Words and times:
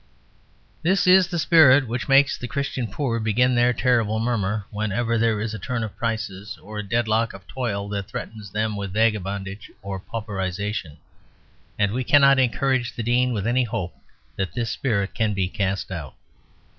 This 0.81 1.05
is 1.05 1.27
the 1.27 1.37
spirit 1.37 1.87
which 1.87 2.07
makes 2.09 2.35
the 2.35 2.47
Christian 2.47 2.87
poor 2.87 3.19
begin 3.19 3.53
their 3.53 3.71
terrible 3.71 4.19
murmur 4.19 4.65
whenever 4.71 5.15
there 5.15 5.39
is 5.39 5.53
a 5.53 5.59
turn 5.59 5.83
of 5.83 5.95
prices 5.95 6.57
or 6.63 6.79
a 6.79 6.83
deadlock 6.83 7.33
of 7.33 7.45
toil 7.47 7.87
that 7.89 8.07
threatens 8.07 8.49
them 8.49 8.75
with 8.75 8.93
vagabondage 8.93 9.69
or 9.83 9.99
pauperisation; 9.99 10.97
and 11.77 11.91
we 11.91 12.03
cannot 12.03 12.39
encourage 12.39 12.95
the 12.95 13.03
Dean 13.03 13.31
with 13.31 13.45
any 13.45 13.63
hope 13.65 13.95
that 14.37 14.53
this 14.53 14.71
spirit 14.71 15.13
can 15.13 15.35
be 15.35 15.47
cast 15.47 15.91
out. 15.91 16.15